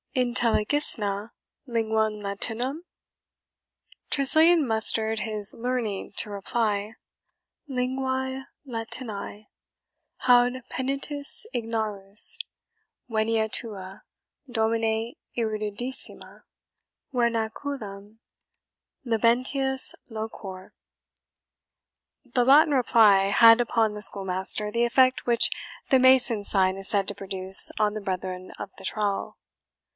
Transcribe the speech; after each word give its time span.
INTELLIGISNE 0.15 1.29
LINGUAM 1.67 2.19
LATINAM?" 2.21 2.83
Tressilian 4.09 4.67
mustered 4.67 5.21
his 5.21 5.53
learning 5.57 6.11
to 6.17 6.29
reply, 6.29 6.95
"LINGUAE 7.69 8.47
LATINAE 8.65 9.45
HAUD 10.17 10.63
PENITUS 10.69 11.45
IGNARUS, 11.53 12.39
VENIA 13.07 13.47
TUA, 13.47 14.03
DOMINE 14.51 15.13
ERUDITISSIME, 15.37 16.41
VERNACULAM 17.13 18.19
LIBENTIUS 19.05 19.95
LOQUOR." 20.09 20.73
The 22.25 22.43
Latin 22.43 22.73
reply 22.73 23.27
had 23.29 23.61
upon 23.61 23.93
the 23.93 24.01
schoolmaster 24.01 24.71
the 24.71 24.83
effect 24.83 25.25
which 25.25 25.49
the 25.89 25.99
mason's 25.99 26.49
sign 26.49 26.75
is 26.75 26.89
said 26.89 27.07
to 27.07 27.15
produce 27.15 27.71
on 27.79 27.93
the 27.93 28.01
brethren 28.01 28.51
of 28.59 28.71
the 28.77 28.83
trowel. 28.83 29.37